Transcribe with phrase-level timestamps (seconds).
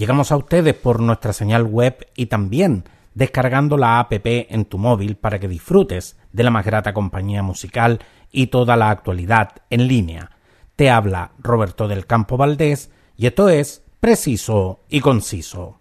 [0.00, 5.16] Llegamos a ustedes por nuestra señal web y también descargando la app en tu móvil
[5.16, 7.98] para que disfrutes de la más grata compañía musical
[8.32, 10.30] y toda la actualidad en línea.
[10.74, 15.80] Te habla Roberto del Campo Valdés y esto es Preciso y Conciso.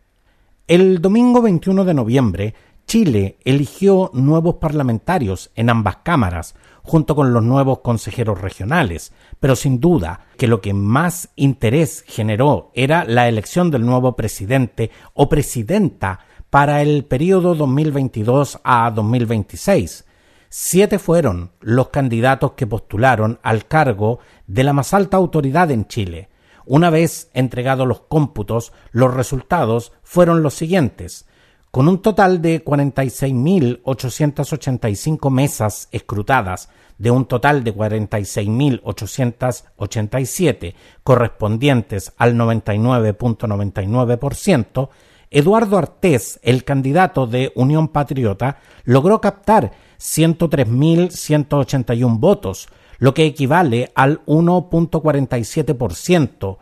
[0.68, 2.54] El domingo 21 de noviembre,
[2.88, 9.80] Chile eligió nuevos parlamentarios en ambas cámaras, junto con los nuevos consejeros regionales, pero sin
[9.80, 16.20] duda que lo que más interés generó era la elección del nuevo presidente o presidenta
[16.50, 20.06] para el periodo 2022 a 2026.
[20.50, 26.30] Siete fueron los candidatos que postularon al cargo de la más alta autoridad en Chile.
[26.66, 31.28] Una vez entregados los cómputos, los resultados fueron los siguientes.
[31.72, 44.90] Con un total de 46.885 mesas escrutadas, de un total de 46.887 correspondientes al 99.99%,
[45.30, 52.68] Eduardo Artés, el candidato de Unión Patriota, logró captar 103.181 votos,
[52.98, 56.58] lo que equivale al 1.47%,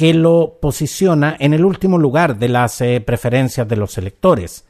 [0.00, 4.64] que lo posiciona en el último lugar de las eh, preferencias de los electores.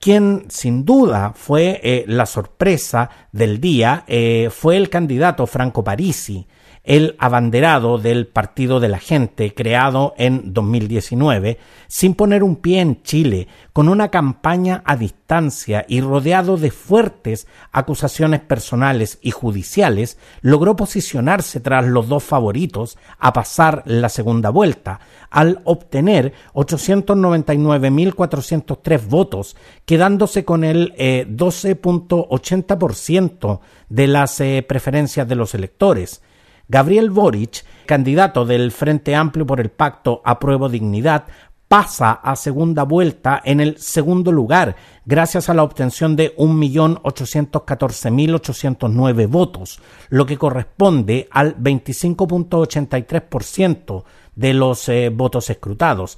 [0.05, 6.45] Quien sin duda fue eh, la sorpresa del día eh, fue el candidato Franco Parisi,
[6.85, 11.57] el abanderado del Partido de la Gente, creado en 2019,
[11.87, 17.47] sin poner un pie en Chile, con una campaña a distancia y rodeado de fuertes
[17.71, 24.99] acusaciones personales y judiciales, logró posicionarse tras los dos favoritos a pasar la segunda vuelta,
[25.29, 33.59] al obtener 899.403 votos, quedándose con el 12.80% eh,
[33.89, 36.21] de las eh, preferencias de los electores.
[36.67, 41.25] Gabriel Boric, candidato del Frente Amplio por el Pacto Apruebo Dignidad,
[41.67, 49.81] pasa a segunda vuelta en el segundo lugar, gracias a la obtención de 1.814.809 votos,
[50.09, 54.03] lo que corresponde al 25.83%
[54.35, 56.17] de los eh, votos escrutados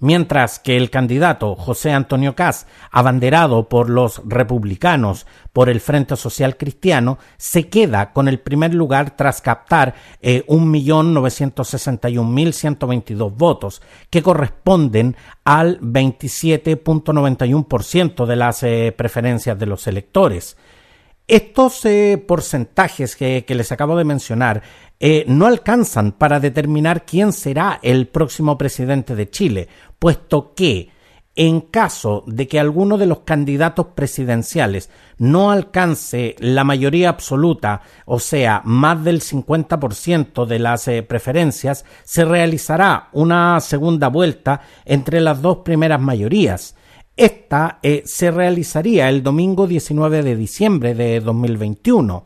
[0.00, 6.56] mientras que el candidato José Antonio Caz, abanderado por los republicanos por el Frente Social
[6.56, 15.80] Cristiano, se queda con el primer lugar tras captar eh, 1.961.122 votos, que corresponden al
[15.80, 20.56] 27.91% de las eh, preferencias de los electores.
[21.28, 24.62] Estos eh, porcentajes que, les acabo de mencionar
[24.98, 30.88] eh, no alcanzan para determinar quién será el próximo presidente de Chile, puesto que
[31.36, 34.88] en caso de que alguno de los candidatos presidenciales
[35.18, 42.24] no alcance la mayoría absoluta, o sea, más del 50% de las eh, preferencias, se
[42.24, 46.74] realizará una segunda vuelta entre las dos primeras mayorías.
[47.18, 52.24] Esta eh, se realizaría el domingo 19 de diciembre de 2021.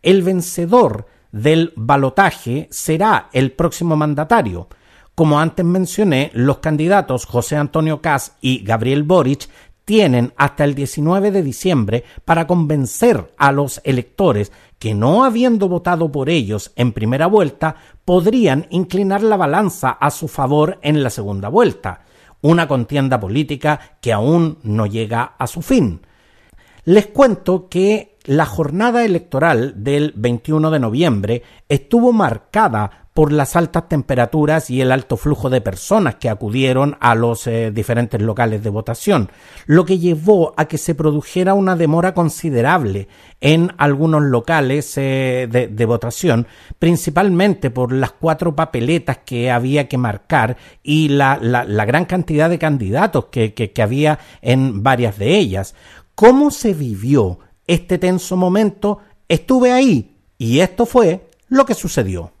[0.00, 4.68] El vencedor del balotaje será el próximo mandatario.
[5.14, 9.46] Como antes mencioné, los candidatos José Antonio Cas y Gabriel Boric
[9.84, 16.10] tienen hasta el 19 de diciembre para convencer a los electores que no habiendo votado
[16.10, 17.76] por ellos en primera vuelta,
[18.06, 22.06] podrían inclinar la balanza a su favor en la segunda vuelta,
[22.42, 26.00] una contienda política que aún no llega a su fin.
[26.84, 33.88] Les cuento que la jornada electoral del 21 de noviembre estuvo marcada por las altas
[33.88, 38.70] temperaturas y el alto flujo de personas que acudieron a los eh, diferentes locales de
[38.70, 39.30] votación,
[39.66, 43.08] lo que llevó a que se produjera una demora considerable
[43.40, 46.46] en algunos locales eh, de, votación,
[46.78, 51.36] principalmente por las cuatro papeletas que había que marcar y la,
[51.84, 55.74] gran cantidad de candidatos que, que había en varias de ellas.
[56.14, 58.98] ¿Cómo se vivió este tenso momento?
[59.28, 62.32] Estuve ahí y esto fue lo que sucedió.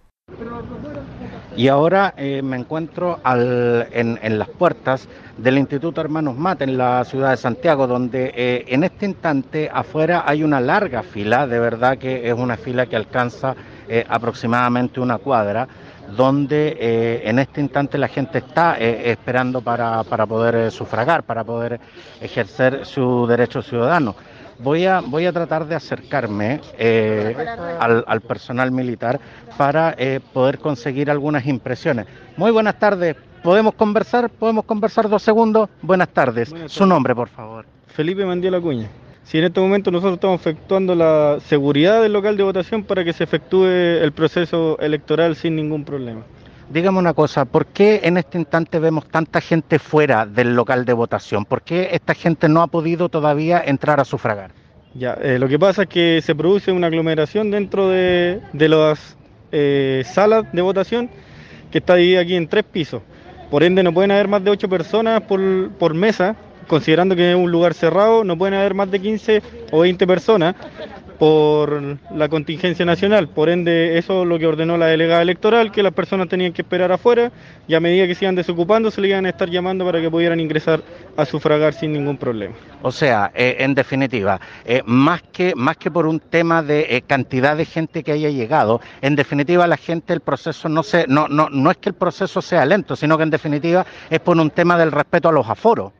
[1.60, 7.32] Y ahora eh, me encuentro en, las puertas del Instituto Hermanos Mate en la ciudad
[7.32, 12.26] de Santiago, donde eh, en este instante afuera hay una larga fila, de verdad que
[12.26, 13.54] es una fila que alcanza
[13.86, 15.68] eh, aproximadamente una cuadra,
[16.16, 21.78] donde en este instante la gente está esperando para, para poder sufragar, para poder
[22.22, 24.16] ejercer su derecho ciudadano.
[24.62, 27.34] Voy a, voy a tratar de acercarme eh,
[27.78, 29.18] al, personal militar
[29.56, 32.06] para eh, poder conseguir algunas impresiones.
[32.36, 33.16] Muy buenas tardes.
[33.42, 34.28] ¿Podemos conversar?
[34.28, 35.70] ¿Podemos conversar dos segundos?
[35.80, 36.52] Buenas tardes.
[36.66, 37.64] Su nombre, por favor.
[37.86, 38.88] Felipe Mandiola Cuña.
[39.22, 43.12] Si en este momento nosotros estamos efectuando la seguridad del local de votación para que
[43.12, 46.22] se efectúe el proceso electoral sin ningún problema.
[46.70, 50.92] Dígame una cosa, ¿por qué en este instante vemos tanta gente fuera del local de
[50.92, 51.44] votación?
[51.44, 54.52] ¿Por qué esta gente no ha podido todavía entrar a sufragar?
[54.94, 59.16] Ya, eh, lo que pasa es que se produce una aglomeración dentro de, las
[59.50, 61.10] eh, salas de votación
[61.72, 63.02] que está dividida aquí en tres pisos.
[63.50, 66.36] Por ende, no pueden haber más de ocho personas por, por mesa,
[66.68, 70.54] considerando que es un lugar cerrado, no pueden haber más de 15 o 20 personas
[71.20, 73.28] por la contingencia nacional.
[73.28, 76.62] Por ende, eso es lo que ordenó la delegada electoral, que las personas tenían que
[76.62, 77.30] esperar afuera
[77.68, 80.10] y a medida que se iban desocupando se le iban a estar llamando para que
[80.10, 80.80] pudieran ingresar
[81.18, 82.54] a sufragar sin ningún problema.
[82.80, 87.02] O sea, eh, en definitiva, eh, más, que, más que por un tema de eh,
[87.06, 91.28] cantidad de gente que haya llegado, en definitiva la gente, el proceso no, se, no,
[91.28, 94.48] no, no es que el proceso sea lento, sino que en definitiva es por un
[94.48, 95.92] tema del respeto a los aforos.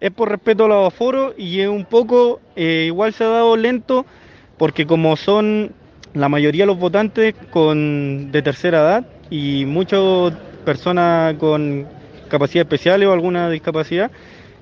[0.00, 4.04] Es por respeto a los aforos y es un poco, igual se ha dado lento
[4.58, 5.72] porque como son
[6.14, 10.32] la mayoría de los votantes con, de tercera edad y muchas
[10.64, 11.86] personas con
[12.28, 14.10] capacidad especiales o alguna discapacidad,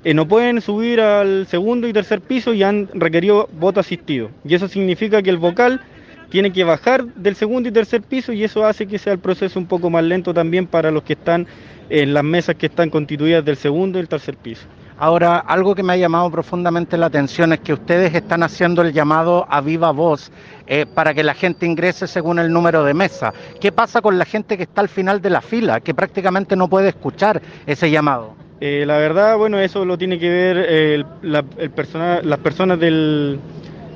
[0.05, 4.31] eh, no pueden subir al segundo y tercer piso y han requerido voto asistido.
[4.45, 5.81] Y eso significa que el vocal
[6.29, 9.59] tiene que bajar del segundo y tercer piso y eso hace que sea el proceso
[9.59, 11.47] un poco más lento también para los que están
[11.91, 14.67] en las mesas que están constituidas del segundo y el tercer piso.
[15.03, 18.93] Ahora, algo que me ha llamado profundamente la atención es que ustedes están haciendo el
[18.93, 20.31] llamado a viva voz
[20.65, 23.35] eh, para que la gente ingrese según el número de mesa.
[23.61, 26.69] ¿Qué pasa con la gente que está al final de la fila, que prácticamente no
[26.69, 28.37] puede escuchar ese llamado?
[28.61, 33.41] Eh, la verdad, bueno, eso lo tiene que ver eh, las personas del,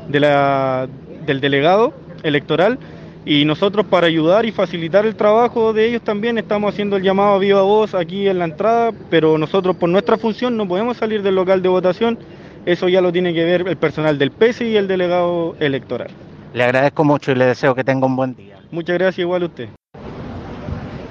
[0.09, 1.95] del delegado
[2.25, 2.81] electoral
[3.27, 7.35] y nosotros para ayudar y facilitar el trabajo de ellos también estamos haciendo el llamado
[7.35, 11.23] a viva voz aquí en la entrada, pero nosotros por nuestra función no podemos salir
[11.23, 12.19] del local de votación,
[12.65, 16.09] eso ya lo tiene que ver el personal del PESI y el delegado electoral.
[16.55, 18.61] Le agradezco mucho y le deseo que tenga un buen día.
[18.71, 19.69] Muchas gracias, igual a usted.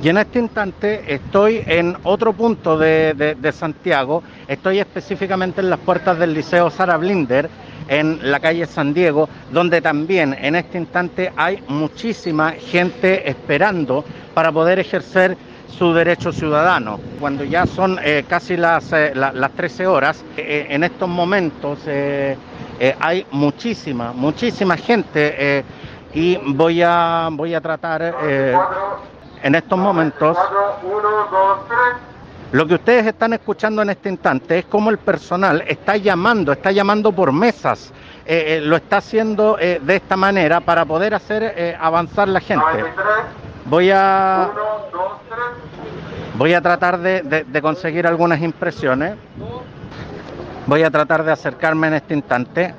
[0.02, 5.80] Y en este instante estoy en otro punto de, de Santiago, estoy específicamente en las
[5.80, 7.50] puertas del Liceo Sara Blinder,
[7.88, 14.52] en la calle San Diego, donde también en este instante hay muchísima gente esperando para
[14.52, 15.38] poder ejercer
[15.78, 17.00] su derecho ciudadano.
[17.20, 21.80] Cuando ya son eh, casi las, eh, las 13 horas, eh, en estos momentos
[23.00, 25.64] hay muchísima, muchísima gente
[26.14, 28.16] y voy a, voy a tratar
[29.44, 30.38] en estos momentos...
[32.52, 36.72] Lo que ustedes están escuchando en este instante es cómo el personal está llamando, está
[36.72, 37.92] llamando por mesas,
[38.26, 42.66] eh, eh, lo está haciendo eh, de esta manera para poder hacer avanzar la gente.
[43.66, 44.52] Voy a,
[46.38, 49.16] voy a tratar de, conseguir algunas impresiones.
[50.68, 52.74] Voy a tratar de acercarme en este instante.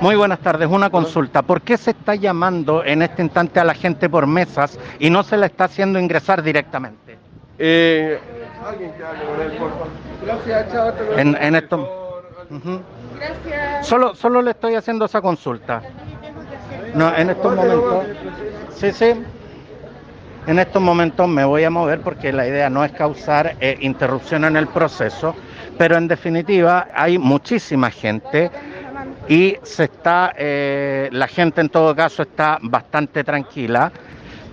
[0.00, 1.42] Muy buenas tardes, una consulta.
[1.42, 5.22] ¿Por qué se está llamando en este instante a la gente por mesas y no
[5.24, 7.29] se le está haciendo ingresar directamente?
[7.62, 8.18] Eh,
[8.66, 9.88] alguien que hable con él, por favor.
[10.24, 10.92] Gracias, chao.
[11.18, 11.76] En, en esto.
[12.50, 12.80] Uh -huh.
[13.18, 13.86] Gracias.
[13.86, 15.82] Solo, solo le estoy haciendo esa consulta.
[16.94, 18.06] No, en estos momentos.
[18.74, 19.12] Sí, sí.
[20.46, 24.46] En estos momentos me voy a mover porque la idea no es causar eh, interrupción
[24.46, 25.34] en el proceso,
[25.76, 28.50] pero en definitiva hay muchísima gente
[29.28, 33.92] y se está, eh, la gente en todo caso está bastante tranquila.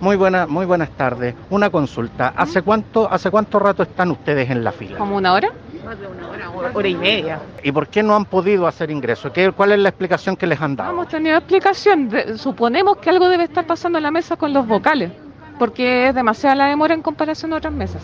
[0.00, 1.34] Muy buena, muy buenas tardes.
[1.50, 2.32] Una consulta.
[2.36, 4.96] ¿Hace cuánto, hace cuánto rato están ustedes en la fila?
[4.98, 5.48] ¿Como una hora?
[5.84, 7.40] Más de una hora, hora, hora y media.
[7.64, 9.32] ¿Y por qué no han podido hacer ingreso?
[9.32, 10.90] ¿Qué, ¿Cuál es la explicación que les han No dado?
[10.92, 12.08] hemos tenido explicación.
[12.08, 15.10] De- Suponemos que algo debe estar pasando en la mesa con los vocales,
[15.58, 18.02] porque es demasiada la demora en comparación a otras mesas.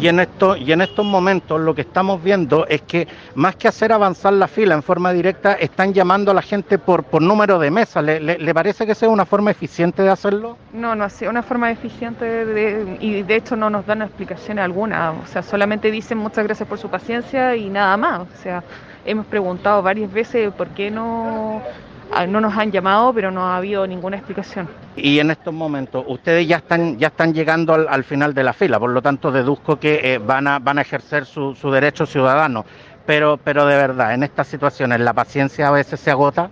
[0.00, 3.66] Y en, esto, y en estos momentos lo que estamos viendo es que más que
[3.68, 7.58] hacer avanzar la fila en forma directa, están llamando a la gente por, por número
[7.58, 8.00] de mesa.
[8.00, 10.56] ¿Le, le, le parece que sea una forma eficiente de hacerlo?
[10.72, 14.58] No, no ha sido una forma eficiente de- y de hecho no nos dan explicación
[14.58, 15.12] alguna.
[15.12, 18.20] O sea, solamente dicen muchas gracias por su paciencia y nada más.
[18.20, 18.62] O sea,
[19.04, 21.60] hemos preguntado varias veces por qué no,
[22.28, 24.68] no nos han llamado, pero no ha habido ninguna explicación.
[24.96, 28.52] Y en estos momentos ustedes ya están, ya están llegando al, al final de la
[28.52, 32.06] fila, por lo tanto deduzco que eh, van, a, van a ejercer su, su derecho
[32.06, 32.64] ciudadano.
[33.06, 36.50] Pero, pero de verdad, en estas situaciones la paciencia a veces se agota.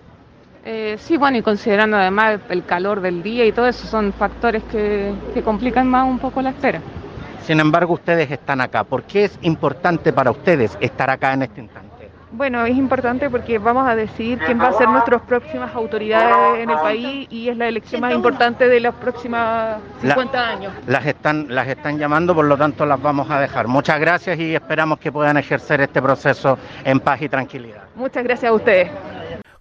[0.64, 4.62] Eh, sí, bueno, y considerando además el calor del día y todo eso, son factores
[4.64, 6.80] que, que complican más un poco la espera.
[7.42, 8.84] Sin embargo, ustedes están acá.
[8.84, 11.91] ¿Por qué es importante para ustedes estar acá en este instante?
[12.32, 16.70] Bueno, es importante porque vamos a decidir quién va a ser nuestras próximas autoridades en
[16.70, 20.72] el país y es la elección más importante de los próximos 50 años.
[20.86, 23.68] Las están, las están llamando, por lo tanto las vamos a dejar.
[23.68, 27.82] Muchas gracias y esperamos que puedan ejercer este proceso en paz y tranquilidad.
[27.94, 28.90] Muchas gracias a ustedes.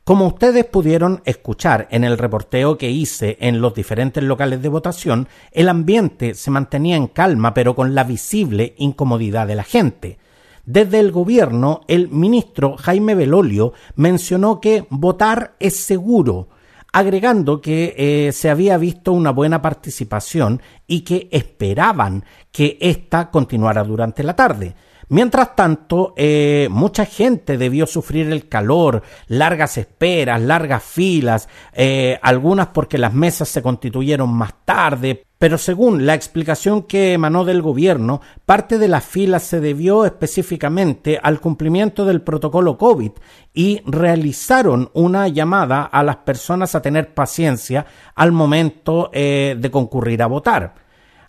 [0.05, 5.27] Como ustedes pudieron escuchar en el reporteo que hice en los diferentes locales de votación,
[5.51, 10.20] el ambiente se mantenía en calma pero con la visible incomodidad de la gente.
[10.65, 16.49] Desde el gobierno, el ministro Jaime Belolio mencionó que votar es seguro,
[16.93, 23.83] agregando que eh, se había visto una buena participación y que esperaban que ésta continuara
[23.83, 24.75] durante la tarde.
[25.09, 32.67] Mientras tanto, eh, mucha gente debió sufrir el calor, largas esperas, largas filas, eh, algunas
[32.67, 38.21] porque las mesas se constituyeron más tarde, pero según la explicación que emanó del gobierno,
[38.45, 43.13] parte de las filas se debió específicamente al cumplimiento del protocolo COVID
[43.51, 50.21] y realizaron una llamada a las personas a tener paciencia al momento eh, de concurrir
[50.21, 50.75] a votar.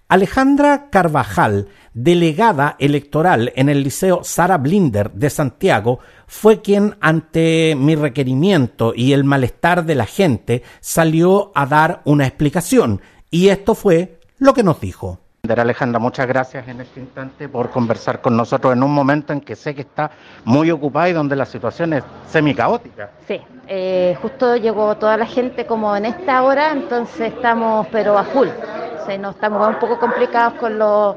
[0.09, 7.95] Alejandra Carvajal, delegada electoral en el Liceo Sara Blinder de Santiago, fue quien ante mi
[7.95, 13.01] requerimiento y el malestar de la gente salió a dar una explicación
[13.33, 15.19] y esto fue lo que nos dijo.
[15.43, 19.57] Alejandra, muchas gracias en este instante por conversar con nosotros en un momento en que
[19.57, 20.11] sé que está
[20.45, 23.11] muy ocupada y donde la situación es semicaótica.
[23.27, 28.25] Sí, eh, justo llegó toda la gente como en esta hora, entonces estamos pero a
[28.25, 28.49] full.
[28.49, 31.17] O sea, no estamos un poco complicados con lo,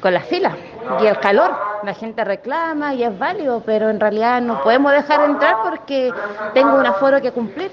[0.00, 0.54] con las filas
[1.00, 1.52] y el calor.
[1.82, 6.12] La gente reclama y es válido, pero en realidad no podemos dejar entrar porque
[6.52, 7.70] tengo un aforo que cumplir.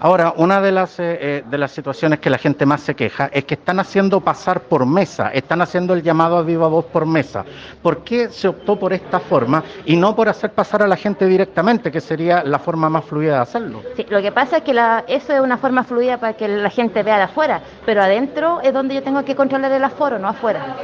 [0.00, 3.28] Ahora, una de las, eh, eh, de las situaciones que la gente más se queja
[3.32, 7.06] es que están haciendo pasar por mesa, están haciendo el llamado a viva voz por
[7.06, 7.44] mesa.
[7.82, 11.26] ¿Por qué se optó por esta forma y no por hacer pasar a la gente
[11.26, 13.82] directamente, que sería la forma más fluida de hacerlo?
[13.96, 16.70] Sí, lo que pasa es que la, eso es una forma fluida para que la
[16.70, 20.28] gente vea de afuera, pero adentro es donde yo tengo que controlar el aforo, no
[20.28, 20.76] afuera.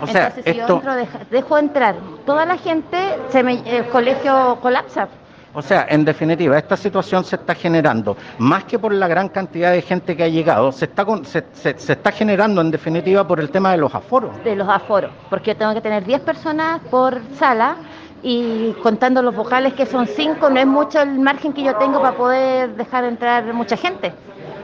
[0.00, 1.94] O sea, Entonces, si yo esto, entro, deja- dejo entrar
[2.26, 2.96] toda la gente,
[3.30, 5.08] se me- el colegio colapsa.
[5.54, 9.70] O sea, en definitiva, esta situación se está generando, más que por la gran cantidad
[9.72, 13.26] de gente que ha llegado, se está, con- se, se- se está generando en definitiva
[13.26, 14.30] por el tema de los aforos.
[14.44, 17.76] de los aforos, porque yo tengo que tener 10 personas por sala
[18.22, 22.00] y contando los vocales que son 5, no es mucho el margen que yo tengo
[22.00, 24.12] para poder dejar entrar mucha gente.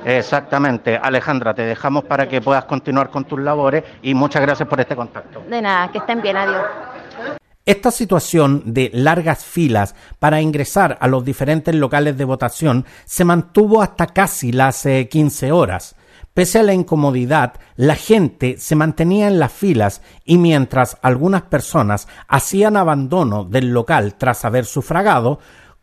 [0.04, 0.96] Exactamente.
[0.96, 4.94] Alejandra, te dejamos para que puedas continuar con tus labores y muchas gracias por este
[4.96, 5.42] contacto.
[5.48, 6.62] De nada, que estén bien, adiós.
[7.68, 13.82] Esta situación de largas filas para ingresar a los diferentes locales de votación se mantuvo
[13.82, 15.94] hasta casi las eh, 15 horas.
[16.32, 22.08] Pese a la incomodidad, la gente se mantenía en las filas y mientras algunas personas
[22.26, 25.38] hacían abandono del local tras haber sufragado,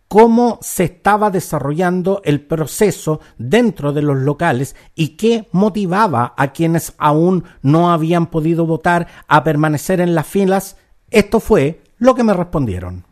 [0.07, 6.95] cómo se estaba desarrollando el proceso dentro de los locales y qué motivaba a quienes
[6.97, 10.77] aún no habían podido votar a permanecer en las filas,
[11.11, 13.03] esto fue lo que me respondieron.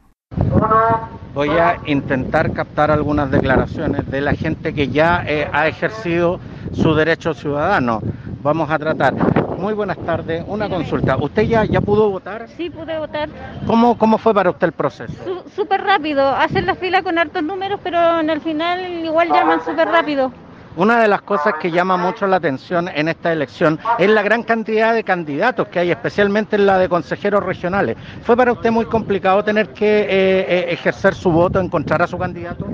[1.33, 6.39] Voy a intentar captar algunas declaraciones de la gente que ya eh, ha ejercido
[6.73, 8.01] su derecho ciudadano.
[8.43, 9.13] Vamos a tratar.
[9.57, 10.43] Muy buenas tardes.
[10.47, 11.17] Una consulta.
[11.17, 12.47] ¿Usted ya, ya pudo votar?
[12.57, 13.29] Sí, pude votar
[13.65, 15.13] ¿Cómo, ¿Cómo fue para usted el proceso?
[15.23, 16.27] Su- súper rápido.
[16.27, 20.31] Hacen la fila con hartos números, pero en el final igual llaman súper rápido.
[20.75, 24.43] Una de las cosas que llama mucho la atención en esta elección es la gran
[24.43, 27.95] cantidad de candidatos que hay, especialmente en la de consejeros regionales.
[28.23, 32.17] ¿Fue para usted muy complicado tener que eh, eh, ejercer su voto, encontrar a su
[32.17, 32.65] candidato?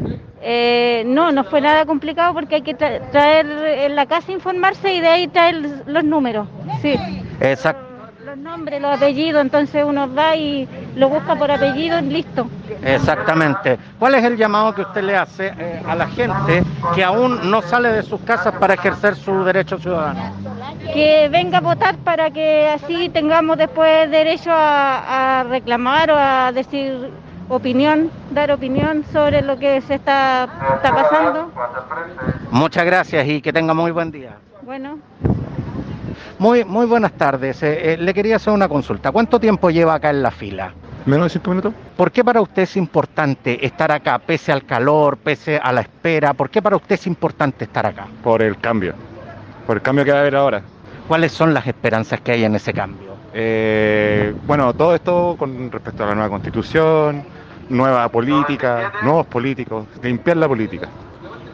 [0.42, 5.02] Eh, no, no fue nada complicado porque hay que traer en la casa, informarse y
[5.02, 6.48] de ahí traer los números.
[6.82, 6.96] Sí.
[7.42, 7.89] Exacto
[8.30, 12.48] los nombres, los apellidos, entonces uno va y lo busca por apellido y listo.
[12.84, 13.80] Exactamente.
[13.98, 17.64] ¿Cuál es el llamado que usted le hace eh, a la gente que aún no
[17.64, 20.32] sale de sus casas para ejercer su derecho ciudadano?
[20.94, 27.10] Que venga a votar para que así tengamos después derecho a, reclamar o a decir
[27.48, 31.52] opinión, dar opinión sobre lo que se está, está pasando.
[32.52, 34.38] Muchas gracias y que tenga muy buen día.
[34.62, 35.00] Bueno.
[36.40, 37.62] Muy, muy buenas tardes.
[37.64, 39.12] Eh, eh, le quería hacer una consulta.
[39.12, 40.72] ¿Cuánto tiempo lleva acá en la fila?
[41.06, 41.74] Menos de cinco minutos.
[41.98, 46.34] ¿Por qué para usted es importante estar acá, pese al calor, pese a la espera?
[46.34, 48.08] ¿Por qué para usted es importante estar acá?
[48.24, 48.94] Por el cambio.
[49.68, 50.62] Por el cambio que va a haber ahora.
[51.10, 53.16] ¿Cuáles son las esperanzas que hay en ese cambio?
[53.34, 57.22] Eh, bueno, todo esto con respecto a la nueva constitución,
[57.68, 60.88] nueva política, nuevos políticos, limpiar la política.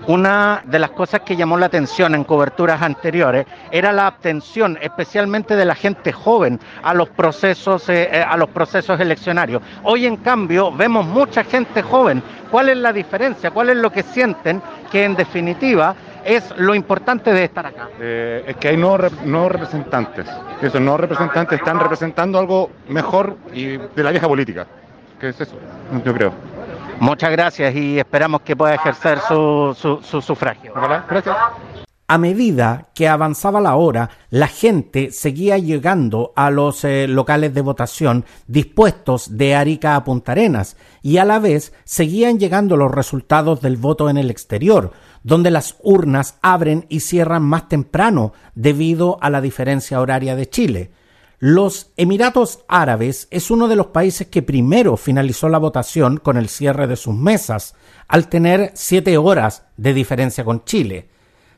[0.07, 5.55] Una de las cosas que llamó la atención en coberturas anteriores era la abstención, especialmente
[5.55, 9.63] de la gente joven, a los procesos, eh, eh, a los procesos eleccionarios.
[9.81, 12.21] Hoy, en cambio, vemos mucha gente joven.
[12.51, 13.49] ¿Cuál es la diferencia?
[13.49, 17.89] ¿Cuál es lo que sienten que, en definitiva, es lo importante de estar acá?
[17.99, 20.27] Eh, es que hay nuevos, nuevos representantes.
[20.61, 24.67] Esos nuevos representantes están representando algo mejor y de la vieja política.
[25.19, 25.55] ¿Qué es eso?
[26.05, 26.54] Yo creo.
[26.99, 30.73] Muchas gracias y esperamos que pueda ejercer su, su, sufragio.
[31.09, 31.35] Gracias.
[32.07, 37.61] A medida que avanzaba la hora, la gente seguía llegando a los eh, locales de
[37.61, 43.59] votación dispuestos de Arica a Punta Arenas y a la vez seguían llegando los resultados
[43.61, 44.91] del voto en el exterior,
[45.23, 50.91] donde las urnas abren y cierran más temprano debido a la diferencia horaria de Chile.
[51.39, 56.47] Los Emiratos Árabes es uno de los países que primero finalizó la votación con el
[56.47, 57.75] cierre de sus mesas,
[58.07, 61.09] al tener siete horas de diferencia con Chile.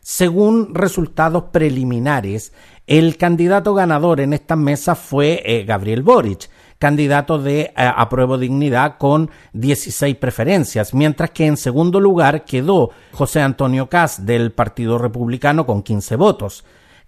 [0.01, 2.53] Según resultados preliminares,
[2.87, 8.97] el candidato ganador en esta mesa fue eh, Gabriel Boric, candidato de eh, apruebo dignidad
[8.97, 15.65] con 16 preferencias, mientras que en segundo lugar quedó José Antonio Cas del Partido Republicano
[15.65, 16.63] con 15 votos.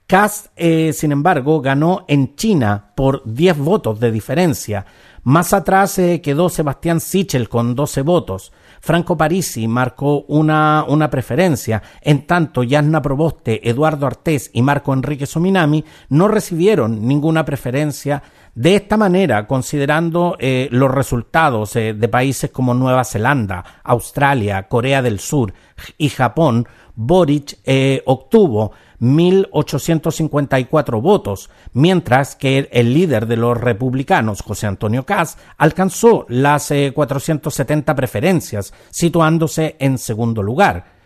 [0.10, 4.84] Kass, eh, sin embargo, ganó en China por 10 votos de diferencia.
[5.22, 8.52] Más atrás eh, quedó Sebastián Sichel con 12 votos.
[8.82, 15.28] Franco Parisi marcó una, una preferencia, en tanto Yasna Proboste, Eduardo Artés y Marco Enrique
[15.28, 18.24] Sominami no recibieron ninguna preferencia.
[18.56, 25.20] De esta manera, considerando eh, los resultados de países como Nueva Zelanda, Australia, Corea del
[25.20, 25.54] Sur
[26.00, 27.60] y Japón, Boric
[28.06, 36.72] obtuvo 1.854 votos, mientras que el líder de los republicanos, José Antonio Caz, alcanzó las
[36.94, 41.00] 470 eh, preferencias, situándose en segundo lugar.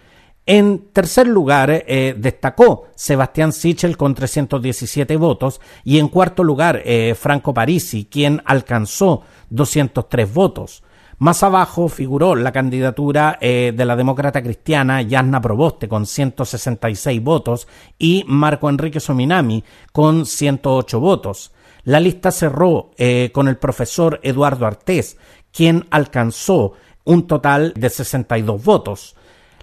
[0.45, 7.15] En tercer lugar eh, destacó Sebastián Sichel con 317 votos y en cuarto lugar eh,
[7.17, 10.82] Franco Parisi, quien alcanzó 203 votos.
[11.19, 17.67] Más abajo figuró la candidatura eh, de la demócrata cristiana Yasna Proboste con 166 votos
[17.97, 21.51] y Marco Enrique Sominami con 108 votos.
[21.83, 25.17] La lista cerró eh, con el profesor Eduardo Artés,
[25.51, 26.73] quien alcanzó
[27.03, 29.15] un total de 62 votos.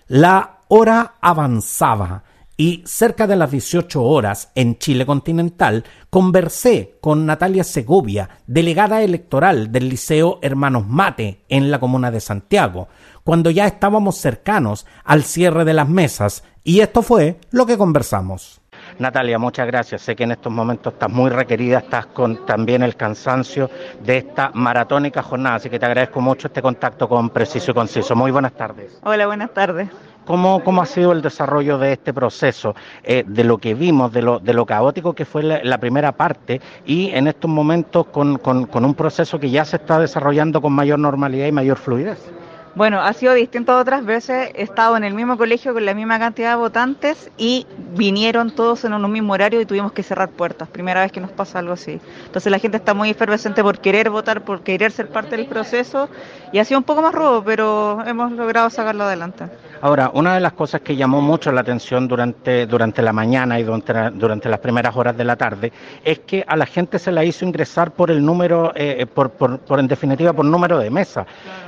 [0.07, 2.25] La hora avanzaba
[2.61, 9.73] y cerca de las 18 horas en Chile continental conversé con Natalia Segovia, delegada electoral
[9.73, 12.89] del Liceo Hermanos Mate en la comuna de Santiago,
[13.25, 18.61] cuando ya estábamos cercanos al cierre de las mesas y esto fue lo que conversamos.
[18.99, 20.03] Natalia, muchas gracias.
[20.03, 23.71] Sé que en estos momentos estás muy requerida, estás con también el cansancio
[24.05, 28.15] de esta maratónica jornada, así que te agradezco mucho este contacto con Preciso y Conciso.
[28.15, 29.01] Muy buenas tardes.
[29.03, 29.89] Hola, buenas tardes.
[30.25, 34.23] ¿Cómo, ¿Cómo, ha sido el desarrollo de este proceso, eh, de lo que vimos, de
[34.23, 38.85] lo, de lo caótico que fue la, primera parte y en estos momentos con, con
[38.85, 42.31] un proceso que ya se está desarrollando con mayor normalidad y mayor fluidez?
[42.77, 44.51] Bueno, ha sido distinto a otras veces.
[44.55, 48.85] He estado en el mismo colegio con la misma cantidad de votantes y vinieron todos
[48.85, 50.69] en un mismo horario y tuvimos que cerrar puertas.
[50.69, 52.01] Primera vez que nos pasa algo así.
[52.27, 56.09] Entonces la gente está muy efervescente por querer votar, por querer ser parte del proceso
[56.53, 59.47] y ha sido un poco más robo, pero hemos logrado sacarlo adelante.
[59.83, 63.63] Ahora, una de las cosas que llamó mucho la atención durante, durante la mañana y
[63.63, 65.73] durante, durante las primeras horas de la tarde
[66.05, 69.59] es que a la gente se la hizo ingresar por el número, eh, por, por,
[69.61, 71.27] por, en definitiva, por número de mesa.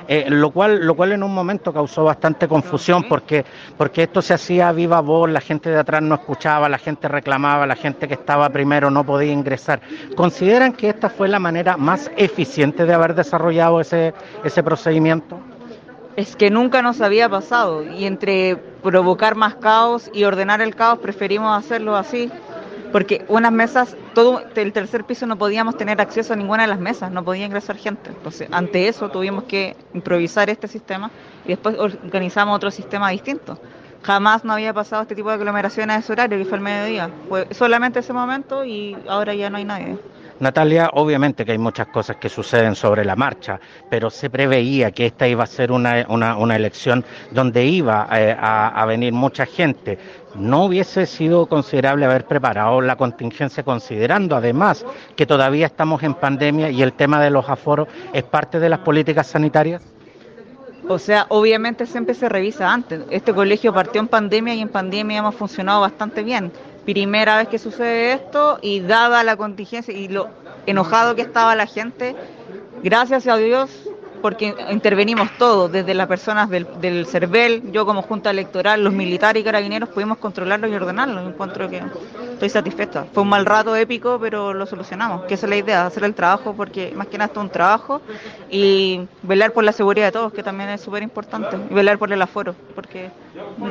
[0.09, 3.45] eh, lo, cual, lo cual en un momento causó bastante confusión porque,
[3.79, 7.09] porque esto se hacía a viva voz, la gente de atrás no escuchaba, la gente
[7.09, 9.81] reclamaba, la gente que estaba primero no podía ingresar.
[10.17, 14.13] ¿Consideran que esta fue la manera más eficiente de haber desarrollado ese,
[14.45, 15.39] ese procedimiento?
[16.17, 20.99] Es que nunca nos había pasado y entre provocar más caos y ordenar el caos
[20.99, 22.31] preferimos hacerlo así
[22.93, 26.79] porque unas mesas, todo el tercer piso no podíamos tener acceso a ninguna de las
[26.79, 28.11] mesas, no podía ingresar gente.
[28.11, 31.11] Entonces, ante eso tuvimos que improvisar este sistema
[31.45, 33.59] y después organizamos otro sistema distinto.
[34.03, 37.11] Jamás no había pasado este tipo de aglomeraciones a ese horario, que fue el mediodía.
[37.29, 39.99] Fue solamente ese momento y ahora ya no hay nadie.
[40.43, 45.07] Natalia, obviamente que hay muchas cosas que suceden sobre la marcha, pero se preveía que
[45.07, 50.01] esta iba a ser una, una, elección donde iba eh, a, a, venir mucha gente.
[50.35, 56.71] ¿No hubiese sido considerable haber preparado la contingencia considerando además que todavía estamos en pandemia
[56.71, 59.81] y el tema de los aforos es parte de las políticas sanitarias?
[60.89, 63.03] O sea, obviamente siempre se revisa antes.
[63.11, 66.51] Este colegio partió en pandemia y en pandemia hemos funcionado bastante bien
[66.85, 70.29] primera vez que sucede esto y dada la contingencia y lo
[70.67, 72.15] enojado que estaba la gente,
[72.83, 73.71] gracias a Dios
[74.23, 79.43] porque intervenimos todos, desde las personas del, del CERVEL, yo como Junta Electoral, los militares
[79.43, 81.29] y carabineros, pudimos controlarlo y ordenarlo.
[81.29, 81.83] Encuentro que
[82.33, 83.05] estoy satisfecha.
[83.13, 86.15] Fue un mal rato épico, pero lo solucionamos, que esa es la idea, hacer el
[86.15, 88.01] trabajo, porque más que nada es un trabajo,
[88.49, 92.13] y velar por la seguridad de todos, que también es súper importante, y velar por
[92.13, 93.11] el aforo, porque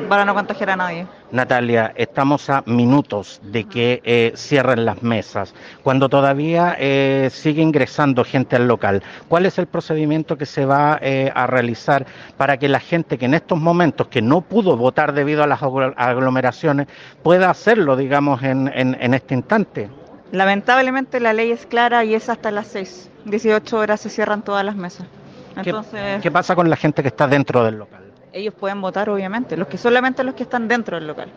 [0.09, 1.07] para no contagiar a nadie.
[1.31, 8.23] Natalia, estamos a minutos de que eh, cierren las mesas, cuando todavía eh, sigue ingresando
[8.23, 9.03] gente al local.
[9.27, 12.05] ¿Cuál es el procedimiento que se va eh, a realizar
[12.37, 15.61] para que la gente que en estos momentos que no pudo votar debido a las
[15.61, 16.87] aglomeraciones
[17.23, 19.89] pueda hacerlo, digamos, en, en, este instante?
[20.31, 23.09] Lamentablemente la ley es clara y es hasta las 6.
[23.25, 25.05] 18 horas se cierran todas las mesas.
[25.55, 28.10] Entonces, ¿Qué pasa con la gente que está dentro del local?
[28.33, 31.29] Ellos pueden votar, obviamente, los que solamente los que están dentro del local.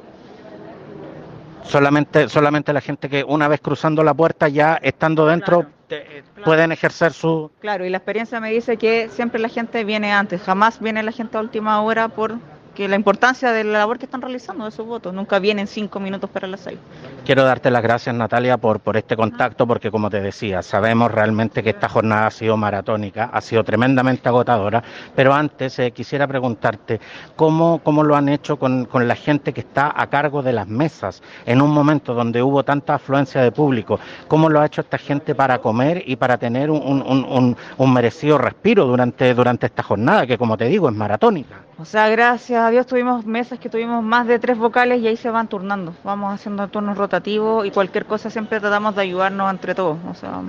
[1.65, 6.73] Solamente, solamente la gente que una vez cruzando la puerta, ya estando dentro, eh, pueden
[6.73, 7.51] ejercer su...
[7.61, 11.13] Claro, y la experiencia me dice que siempre la gente viene antes, jamás viene la
[11.13, 12.39] gente a última hora por
[12.75, 15.15] que la importancia de la labor que están realizando de sus votos.
[15.15, 16.79] Nunca vienen cinco minutos para las seis.
[17.25, 21.63] Quiero darte las gracias, Natalia, por, por este contacto, porque como te decía, sabemos realmente
[21.63, 24.83] que esta jornada ha sido maratónica, ha sido tremendamente agotadora,
[25.15, 27.01] pero antes eh, quisiera preguntarte
[27.37, 30.69] cómo, cómo lo han hecho con, con la gente que está a cargo de las
[30.69, 34.99] mesas en un momento donde hubo tanta afluencia de público, cómo lo ha hecho esta
[34.99, 39.83] gente para comer y para tener un, un, un, un merecido respiro durante, durante esta
[39.83, 41.57] jornada, que como te digo, es maratónica.
[41.77, 45.17] O sea, gracias a Dios tuvimos mesas que tuvimos más de tres vocales y ahí
[45.17, 45.95] se van turnando.
[46.03, 49.99] Vamos haciendo turnos rotativos y cualquier cosa siempre tratamos de ayudarnos entre todos.
[50.11, 50.43] O sea,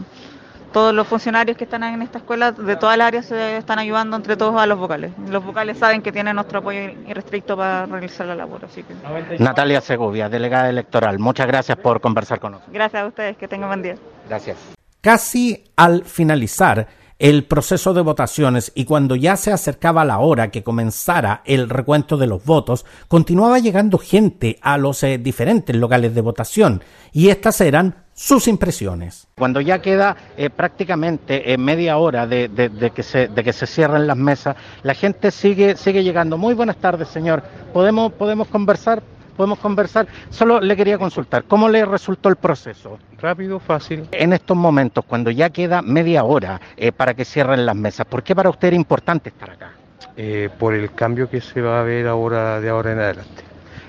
[0.75, 4.17] todos los funcionarios que están en esta escuela de todas las áreas se están ayudando
[4.17, 5.13] entre todos a los vocales.
[5.29, 8.65] Los vocales saben que tienen nuestro apoyo irrestricto para realizar la labor.
[8.65, 8.93] Así que...
[9.39, 12.73] Natalia Segovia, delegada electoral, muchas gracias por conversar con nosotros.
[12.73, 13.95] Gracias a ustedes, que tengan buen día.
[14.27, 14.57] Gracias.
[14.99, 16.87] Casi al finalizar
[17.25, 22.17] el proceso de votaciones y cuando ya se acercaba la hora que comenzara el recuento
[22.17, 27.61] de los votos, continuaba llegando gente a los eh, diferentes locales de votación y estas
[27.61, 29.27] eran sus impresiones.
[29.39, 32.47] Cuando ya queda eh, prácticamente eh, media hora de,
[32.93, 36.37] que se, de que se cierren las mesas, la gente sigue, sigue llegando.
[36.37, 37.41] Muy buenas tardes, señor.
[37.73, 39.01] ¿Podemos, podemos conversar?
[39.35, 40.07] Podemos conversar.
[40.29, 42.97] Solo le quería consultar, ¿cómo le resultó el proceso?
[43.19, 44.07] Rápido, fácil.
[44.11, 48.23] En estos momentos, cuando ya queda media hora eh, para que cierren las mesas, ¿por
[48.23, 49.71] qué para usted era importante estar acá?
[50.17, 53.43] Eh, por el cambio que se va a ver ahora de ahora en adelante.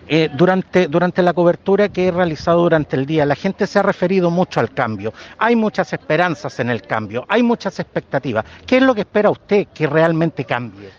[0.08, 3.82] Eh, durante, durante la cobertura que he realizado durante el día, la gente se ha
[3.82, 5.12] referido mucho al cambio.
[5.38, 8.44] Hay muchas esperanzas en el cambio, hay muchas expectativas.
[8.66, 10.90] ¿Qué es lo que espera usted que realmente cambie?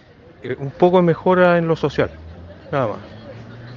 [0.60, 2.10] un poco mejora en lo social,
[2.72, 3.17] nada más.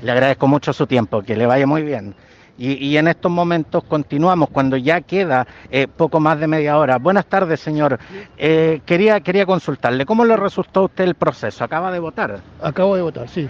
[0.03, 2.15] Le agradezco mucho su tiempo, que le vaya muy bien.
[2.63, 6.99] Y, en estos momentos continuamos cuando ya queda eh, poco más de media hora.
[6.99, 7.99] Buenas tardes, señor.
[8.37, 11.65] Eh, quería, quería consultarle, ¿cómo le resultó a usted el proceso?
[11.65, 12.41] ¿Acaba de votar?
[12.61, 13.49] Acabo de votar, sí.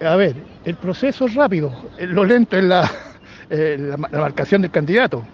[0.00, 2.88] A ver, el proceso es rápido, lo lento es la,
[3.48, 5.24] la, marcación del candidato.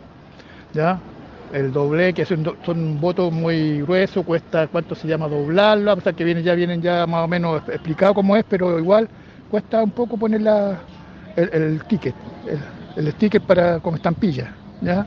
[0.73, 0.99] ¿ya?
[1.53, 5.93] El doble, que son, son votos muy gruesos, cuesta, ¿cuánto se llama doblarlo?
[5.93, 9.07] O sea, que viene, ya vienen ya más o menos explicado cómo es, pero igual
[9.53, 10.79] cuesta un poco poner la,
[11.37, 12.15] el, ticket,
[12.97, 15.07] el, sticker para con estampilla, ¿ya?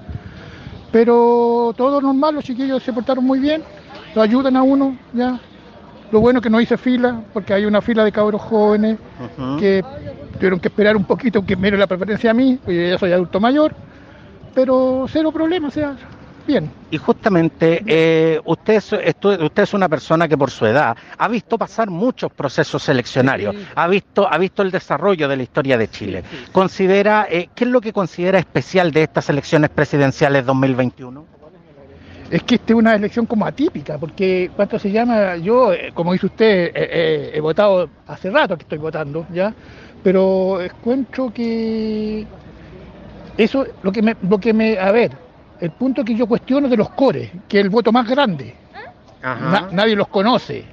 [0.92, 3.64] Pero todo normal, los chiquillos se portaron muy bien,
[4.14, 5.40] lo ayudan a uno, ¿ya?
[6.12, 9.00] Lo bueno es que no hice fila, porque hay una fila de cabros jóvenes
[9.60, 9.84] que
[10.34, 13.40] tuvieron que esperar un poquito que me la preferencia a mí, porque ya soy adulto
[13.40, 13.74] mayor,
[14.54, 15.96] pero cero problema, o sea,
[16.46, 16.70] bien.
[16.92, 21.58] Y justamente eh, usted, es, usted es una persona que por su edad ha visto
[21.58, 26.24] pasar muchos procesos seleccionarios, ha visto, ha visto el desarrollo de la historia de Chile.
[26.52, 31.36] Considera, eh, ¿qué es lo que considera especial de estas elecciones presidenciales 2021?
[32.32, 35.36] Es que esta es una elección como atípica, porque ¿cuánto se llama?
[35.38, 39.54] Yo, eh, como dice usted, eh, eh, he votado hace rato que estoy votando, ¿ya?
[40.04, 42.26] Pero encuentro que
[43.38, 45.12] eso, lo que me, lo que me, a ver,
[45.60, 48.56] el punto que yo cuestiono de los cores, que es el voto más grande,
[49.52, 50.66] Na- nadie los conoce,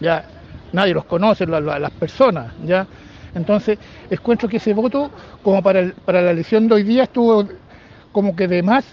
[0.00, 0.24] ya,
[0.72, 2.86] nadie los conoce, la- la- las personas, ya.
[3.34, 3.78] Entonces,
[4.10, 5.10] encuentro que ese voto,
[5.42, 7.46] como para, el- para la elección de hoy día, estuvo
[8.12, 8.84] como que de más,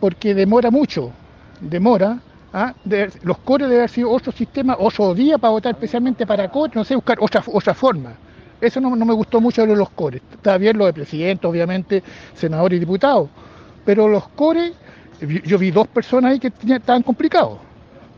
[0.00, 1.12] porque demora mucho,
[1.60, 2.18] demora.
[2.52, 2.72] ¿ah?
[2.84, 6.74] De- los cores debe haber sido otro sistema, otro día para votar, especialmente para cores,
[6.74, 8.12] no sé, buscar otra, otra forma.
[8.60, 10.22] Eso no, no me gustó mucho de los cores.
[10.32, 12.02] Está bien lo de presidente, obviamente,
[12.34, 13.28] senador y diputado,
[13.88, 14.72] pero los cores,
[15.46, 17.58] yo vi dos personas ahí que tenían- estaban complicados.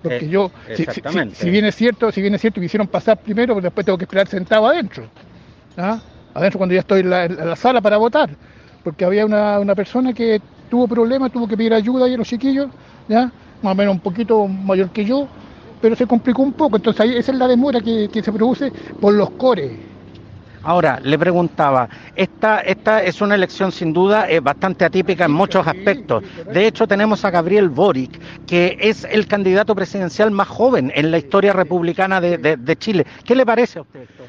[0.02, 0.84] Porque Eh, yo, si-
[1.32, 3.96] si, bien es cierto, si bien es cierto, me hicieron pasar primero, pero después tengo
[3.96, 5.04] que esperar sentado adentro.
[5.76, 6.00] ¿ah?
[6.34, 8.30] Adentro cuando ya estoy en la, en la sala para votar.
[8.82, 12.26] Porque había una, una persona que tuvo problemas, tuvo que pedir ayuda ahí a los
[12.26, 12.66] chiquillos,
[13.06, 13.30] ¿ya?
[13.62, 15.28] más o menos un poquito mayor que yo,
[15.80, 16.78] pero se complicó un poco.
[16.78, 19.70] Entonces ahí esa es la demora que, que se produce por los cores.
[20.62, 25.66] Ahora, le preguntaba, esta, esta es una elección sin duda eh, bastante atípica en muchos
[25.66, 26.22] aspectos.
[26.52, 31.18] De hecho, tenemos a Gabriel Boric, que es el candidato presidencial más joven en la
[31.18, 33.06] historia republicana de, de- de Chile.
[33.24, 34.24] ¿Qué le parece a usted esto?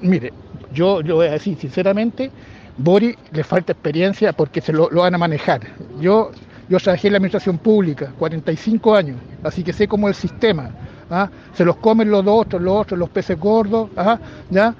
[0.00, 0.32] Mire,
[0.72, 2.30] yo le voy a decir sinceramente,
[2.76, 5.60] Bori le falta experiencia porque se lo, lo van a manejar.
[6.00, 6.30] Yo,
[6.68, 10.70] yo trabajé en la administración pública, 45 años, así que sé cómo es el sistema.
[11.10, 11.28] ¿ah?
[11.54, 14.18] Se los comen los otros, los otros, los peces gordos, ¿ah?
[14.48, 14.74] ¿ya?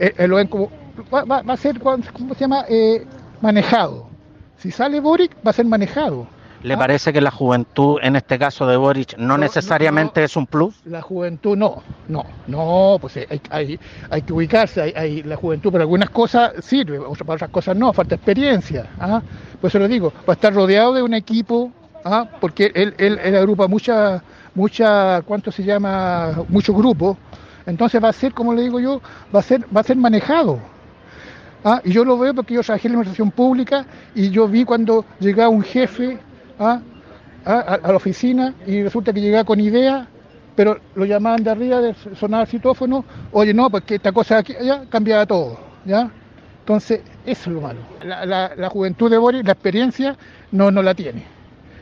[0.00, 0.70] Eh, eh, lo ven como,
[1.12, 2.02] va, va- va a ser, ¿cómo
[2.34, 2.64] se llama?
[2.68, 3.06] Eh,
[3.42, 4.06] manejado.
[4.58, 6.26] Si sale Boric, va a ser manejado.
[6.62, 10.74] ¿Le parece que la juventud, en este caso de Boric, no, necesariamente es un plus?
[10.84, 15.36] La juventud no, no, no, pues eh, hay, hay, hay que ubicarse, hay, hay- la
[15.36, 18.86] juventud para algunas cosas sirve, otras- para otras cosas no, falta experiencia.
[18.98, 19.22] ¿ah?
[19.60, 21.72] Por eso lo digo, va a estar rodeado de un equipo,
[22.04, 22.26] ¿ah?
[22.40, 24.22] porque él, él, él agrupa mucha,
[24.54, 26.42] mucha, ¿cuánto se llama?
[26.48, 27.16] Muchos grupos,
[27.70, 29.00] entonces va a ser, como le digo yo,
[29.34, 30.58] va a ser, va a ser manejado.
[31.64, 31.80] ¿ah?
[31.84, 35.04] Y yo lo veo porque yo trabajé en la administración pública y yo vi cuando
[35.20, 36.18] llegaba un jefe
[36.58, 36.80] ¿ah?
[37.44, 40.08] a, a- la oficina y resulta que llegaba con idea,
[40.56, 41.80] pero lo llamaban de arriba,
[42.18, 45.58] sonaba el citófono, oye, no, porque esta cosa aquí, allá, cambiaba todo.
[46.60, 47.80] Entonces, eso es lo malo.
[48.04, 50.16] La, juventud de Boris, la experiencia,
[50.52, 51.24] no, la tiene.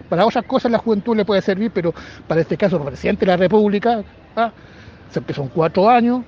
[0.09, 1.92] Para otras cosas la juventud le puede servir, pero
[2.27, 4.03] para este caso, presidente de la República,
[4.37, 4.53] ¿ah?
[5.27, 6.23] Que son cuatro años,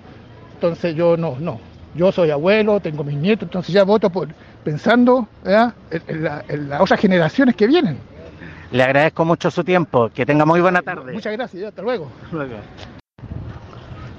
[0.54, 1.60] entonces yo no, no.
[1.94, 4.28] Yo soy abuelo, tengo mis nietos, entonces ya voto por
[4.64, 5.72] pensando en,
[6.06, 7.98] en la- en las otras generaciones que vienen.
[8.70, 10.08] Le agradezco mucho su tiempo.
[10.10, 11.12] Que tenga muy buena tarde.
[11.12, 12.08] Muchas gracias, hasta luego.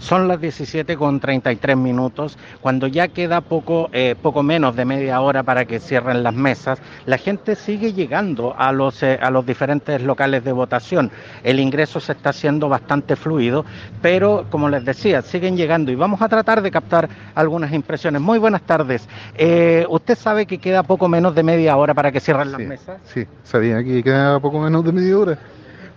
[0.02, 2.36] Son las 17 con 33 minutos.
[2.60, 6.80] Cuando ya queda poco, eh, poco menos de media hora para que cierren las mesas,
[7.06, 11.12] la gente sigue llegando a los, eh, a los diferentes locales de votación.
[11.44, 13.64] El ingreso se está haciendo bastante fluido,
[14.02, 18.24] pero como les decía, siguen llegando y vamos a tratar de captar algunas impresiones.
[18.24, 19.08] Muy buenas tardes.
[19.38, 23.00] Eh, ¿Usted sabe que queda poco menos de media hora para que cierren las mesas?
[23.06, 25.38] Sí, sabía que queda poco menos de media hora.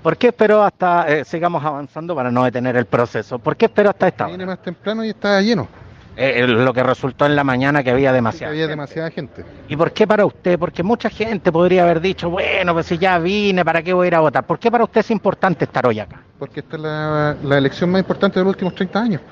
[0.04, 3.38] ¿Por qué espero hasta, eh, sigamos avanzando para no detener el proceso?
[3.38, 4.32] ¿Por qué espero hasta esta hora?
[4.36, 5.66] Viene más temprano y está lleno.
[6.14, 8.70] Eh, lo que resultó en la mañana que había demasiada Había gente.
[8.72, 9.44] demasiada gente.
[9.66, 10.58] ¿Y por qué para usted?
[10.58, 14.08] Porque mucha gente podría haber dicho, bueno, pues si ya vine, ¿para qué voy a
[14.08, 14.44] ir a votar?
[14.44, 16.20] ¿Por qué para usted es importante estar hoy acá?
[16.38, 19.22] Porque esta es la, la elección más importante de los últimos 30 años.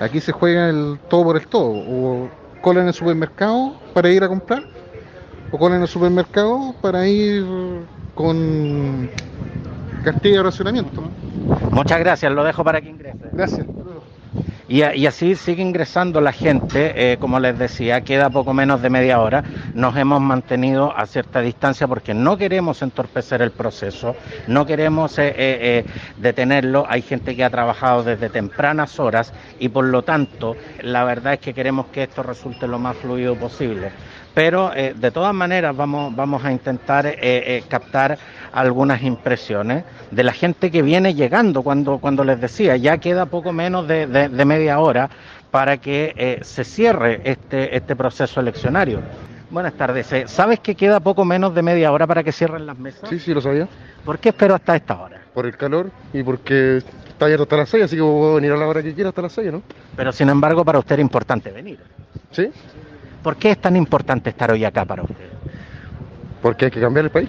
[0.00, 1.70] Aquí se juega el todo por el todo.
[1.70, 2.28] O
[2.60, 4.64] cola en el supermercado para ir a comprar,
[5.52, 7.46] o cola en el supermercado para ir
[8.16, 9.08] con
[10.02, 11.02] cartilla de racionamiento.
[11.70, 13.18] Muchas gracias, lo dejo para que ingrese.
[13.32, 13.66] Gracias.
[14.70, 18.88] Y, y así sigue ingresando la gente, eh, como les decía, queda poco menos de
[18.88, 19.42] media hora.
[19.74, 24.14] Nos hemos mantenido a cierta distancia porque no queremos entorpecer el proceso,
[24.46, 25.84] no queremos eh, eh,
[26.18, 26.86] detenerlo.
[26.88, 31.40] Hay gente que ha trabajado desde tempranas horas y por lo tanto la verdad es
[31.40, 33.90] que queremos que esto resulte lo más fluido posible.
[34.32, 37.16] Pero de todas maneras vamos, vamos a intentar
[37.68, 38.16] captar
[38.52, 43.52] algunas impresiones de la gente que viene llegando cuando, cuando les decía, ya queda poco
[43.52, 45.08] menos de, de- de media hora
[45.50, 49.00] para que eh, se cierre este, este proceso eleccionario.
[49.50, 50.12] Buenas tardes.
[50.12, 53.08] eh, ¿Sabes que queda poco menos de media hora para que cierren las mesas?
[53.10, 53.66] Sí, sí, lo sabía.
[54.04, 55.20] ¿Por qué espero hasta esta hora?
[55.34, 58.56] Por el calor y porque está abierto hasta las 6, así que puedo venir a
[58.56, 59.62] la hora que quiera hasta las 6, ¿no?
[59.96, 61.78] Pero sin embargo para usted era importante venir.
[62.30, 62.48] Sí.
[63.22, 65.28] ¿Por qué es tan importante estar hoy acá para usted?
[66.40, 67.28] Porque hay que cambiar el país.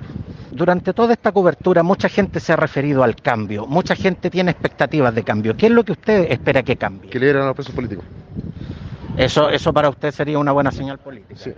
[0.52, 5.14] Durante toda esta cobertura mucha gente se ha referido al cambio, mucha gente tiene expectativas
[5.16, 5.56] de cambio.
[5.56, 7.10] ¿Qué es lo que usted espera que cambie?
[7.10, 8.06] Que liberan a los presos políticos.
[9.18, 11.52] Eso, eso para usted sería una buena señal política.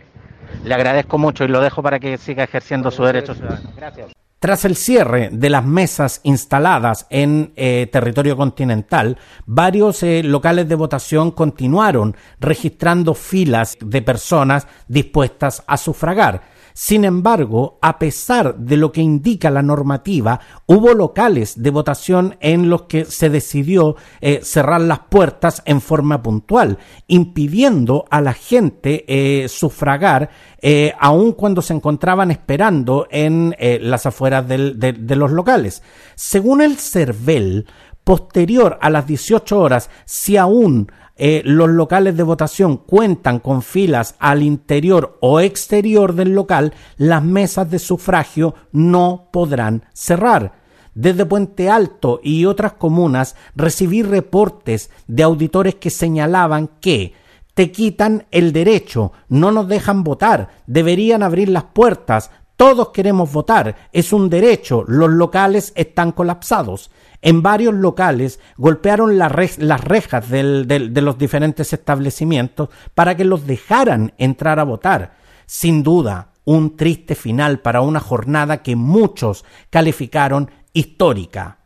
[0.64, 3.72] Le agradezco mucho y lo dejo para que siga ejerciendo su derecho ciudadano.
[3.76, 4.12] Gracias.
[4.44, 10.76] Tras el cierre de las mesas instaladas en eh, territorio continental, varios eh, locales de
[10.76, 16.53] votación continuaron registrando filas de personas dispuestas a sufragar.
[16.74, 22.70] Sin embargo, a pesar de lo que indica la normativa, hubo locales de votación en
[22.70, 29.06] los que se decidió eh, cerrar las puertas en forma puntual, impidiendo a la gente
[29.08, 30.30] eh, sufragar
[30.62, 35.84] eh, aun cuando se encontraban esperando en las afueras de, los locales.
[36.16, 37.68] Según el CERVEL,
[38.04, 44.16] posterior a las 18 horas, si aún eh, los locales de votación cuentan con filas
[44.20, 50.64] al interior o exterior del local, las mesas de sufragio no podrán cerrar.
[50.96, 57.14] Desde Puente Alto y otras comunas recibí reportes de auditores que señalaban que
[57.54, 62.32] te quitan el derecho, no nos dejan votar, deberían abrir las puertas,
[62.64, 69.30] todos queremos votar, es un derecho, los locales están colapsados en varios locales golpearon las
[69.32, 75.18] rejas de los diferentes establecimientos para que los dejaran entrar a votar.
[75.46, 81.58] Sin duda, un triste final para una jornada que muchos calificaron histórica.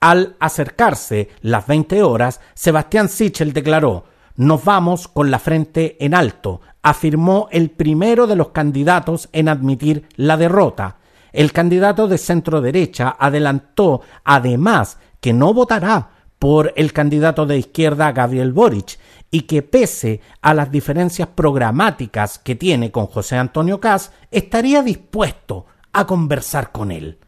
[0.00, 6.60] Al acercarse las 20 horas, Sebastián Sichel declaró Nos vamos con la frente en alto,
[6.82, 10.98] afirmó el primero de los candidatos en admitir la derrota.
[11.32, 18.10] El candidato de centro derecha adelantó además que no votará por el candidato de izquierda
[18.12, 18.98] Gabriel Boric
[19.30, 25.66] y que pese a las diferencias programáticas que tiene con José Antonio Caz, estaría dispuesto
[25.92, 27.18] a conversar con él.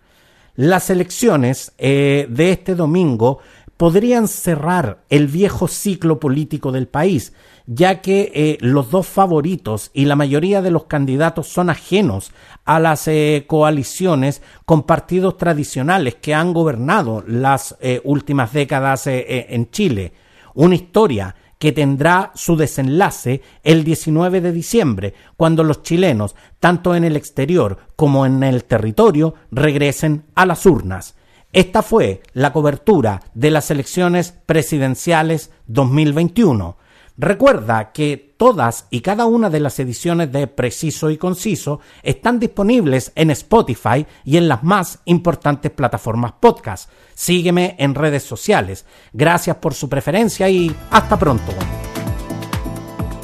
[0.57, 3.39] Las elecciones eh, de este domingo
[3.77, 7.33] podrían cerrar el viejo ciclo político del país,
[7.67, 12.33] ya que eh, los dos favoritos y la mayoría de los candidatos son ajenos
[12.65, 19.71] a las eh, coaliciones con partidos tradicionales que han gobernado las eh, últimas décadas en
[19.71, 20.13] Chile.
[20.55, 27.05] Una historia que tendrá su desenlace el 19 de diciembre, cuando los chilenos, tanto en
[27.05, 31.15] el exterior como en el territorio, regresen a las urnas.
[31.55, 36.77] Esta fue la cobertura de las elecciones presidenciales 2021.
[37.17, 43.13] Recuerda que todas y cada una de las ediciones de Preciso y Conciso están disponibles
[43.15, 46.91] en Spotify y en las más importantes plataformas podcast.
[47.15, 48.85] Sígueme en redes sociales.
[49.13, 51.53] Gracias por su preferencia y hasta pronto.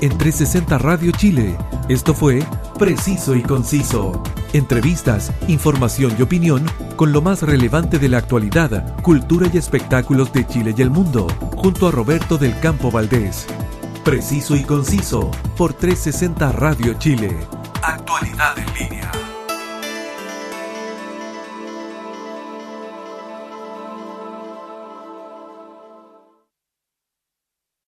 [0.01, 2.45] En 360 Radio Chile, esto fue
[2.79, 4.23] Preciso y Conciso.
[4.53, 10.47] Entrevistas, información y opinión con lo más relevante de la actualidad, cultura y espectáculos de
[10.47, 11.27] Chile y el mundo,
[11.57, 13.47] junto a Roberto del Campo Valdés.
[14.05, 17.37] Preciso y conciso por 360 Radio Chile.
[17.83, 19.11] Actualidad en línea.